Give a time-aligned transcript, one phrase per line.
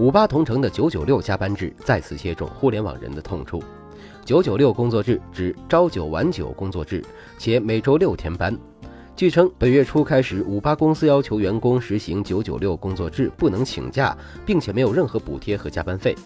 [0.00, 3.62] 五八同城的九九六加班制再次切中互联网人的痛处。
[4.24, 7.04] 九九六工作制指朝九晚九工作制，
[7.36, 8.58] 且每周六天班。
[9.14, 14.16] 据称，本月初开始，五八公司要求员工实行九九六工作制，不能请假，
[14.46, 16.16] 并且没有任何补贴和加班费。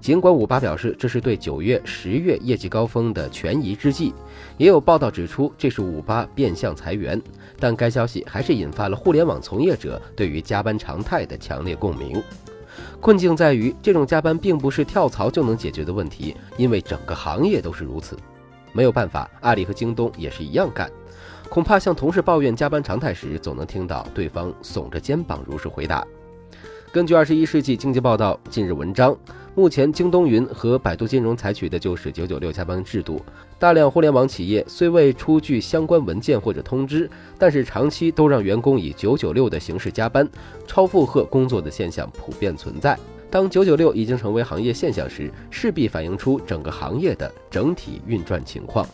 [0.00, 4.14] 尽管五八表示这是对九月、十月业绩高峰的权宜之计，
[4.56, 7.20] 也有报道指出这是五八变相裁员，
[7.58, 12.22] 但该消息还是引发了互联网从业者对于加班常态的强烈共鸣。
[13.00, 18.16] 困境在于，这种加班并不是跳槽就能解决的问题，因为整个行业都是如此。
[18.72, 20.90] 没有办法，阿里和京东也是一样干。
[21.48, 26.06] 恐怕向同事抱怨加班常态时，总能听到对方耸着肩膀如实回答。
[26.92, 29.16] 根据《二十一世纪经济报道》近日文章，
[29.60, 33.20] 目前京东云和百度金融采取的就是九九六加班制度。
[33.58, 40.26] 大量互联网企业虽未出具相关文件或者通知，但是长期都让员工以九九六的形式加班，
[40.66, 42.98] 超负荷工作的现象普遍存在。
[43.28, 48.88] 当九九六已经成为行业现象时，势必反映出整个行业的整体运转情况。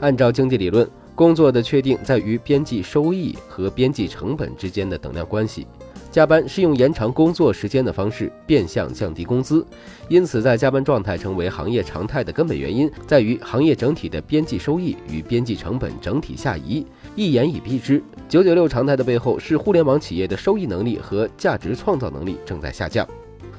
[0.00, 0.86] 按照经济理论。
[1.12, 5.66] 工作的确定在于边际收益和边际成本之间的等量关系。
[6.10, 9.64] 加班是用延长工作时间的方式变相降低工资，
[10.08, 16.84] 因此在加班状态成为行业常态的根本原因在于行业整体的边际收益与边际成本整体下移。
[17.14, 23.06] 一言以蔽之，九九六常态的背后是互联网企业的收益能力和价值创造能力正在下降。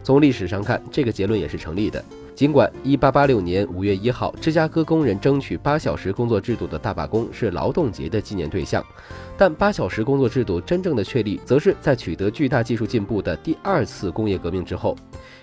[0.03, 2.03] 从历史上看，这个结论也是成立的。
[2.33, 8.83] 尽管1886年5月1号，芝加哥工人争取八小时工作制度的大罢工是劳动节的纪念对象，
[9.37, 14.95] 但八小时工作制度真正的确立，则是在取得巨大技术进步的第二次工业革命之后。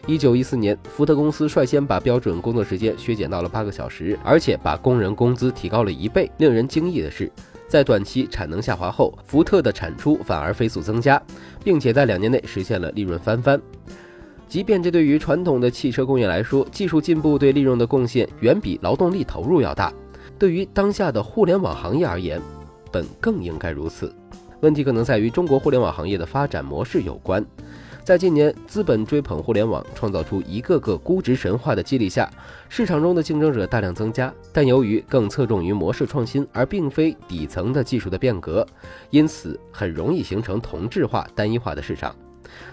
[0.07, 6.29] 1914年，福特公司率先把标准工作时间削减到了八个小时，而且把工人工资提高了一倍。
[6.39, 7.31] 令人惊异的是，
[7.69, 11.23] 在短期产能下滑后，福特的产出反而飞速增加，
[11.63, 13.61] 并且在两年内实现了利润翻番。
[14.49, 19.93] 即便这对于传统的汽车工业来说，技术进步对利润的贡献远比劳动力投入要大，
[20.39, 22.41] 对于当下的互联网行业而言，
[22.91, 24.13] 本更应该如此。
[24.61, 27.45] 问题可能在于中国互联网行业的发展模式有关。
[28.03, 32.29] 在近年资本追捧互联网，创造出一个个估值神话的激励下，
[32.71, 38.67] 市场中的竞争者大量增加，但由于更侧重于模式创新，而并非底层的技术的变革，
[39.11, 42.17] 因此很容易形成同质化、单一化的市场。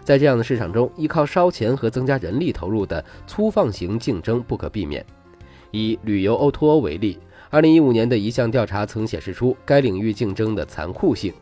[0.03, 5.06] 在这样的市场中，依靠烧钱和增加人力投入的粗放型竞争不可避免。
[5.72, 7.18] 以旅游 O2O 为例
[7.52, 11.34] ，2015年的一项调查曾显示出该领域竞争的残酷性。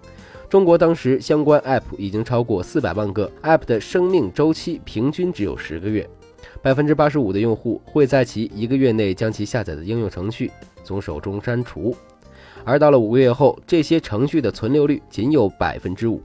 [0.50, 6.08] 中国当时相关 App 已经超过400万个，App 的生命周期平均只有十个月，
[6.62, 10.52] 百分之八十五的用户会在其一个月内将其下载的应用程序
[10.84, 11.96] 从手中删除，
[12.64, 16.22] 而到了五个月后，这些程序的存留率仅有百分之五。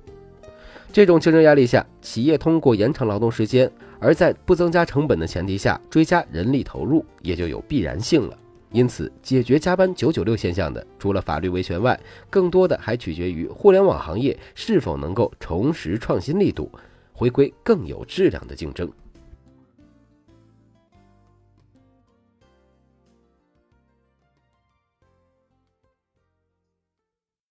[0.90, 8.36] 这种竞争压力下，企业通过延长劳动时间，而在不增加成本的前提下追加人力投入，也就有必然性了。
[8.72, 11.98] 因此，解决加班九九六现象的，除了法律维权外，
[12.28, 16.70] 更多的还取决于互联网行业是否能够重拾创新力度，
[17.12, 18.90] 回归更有质量的竞争。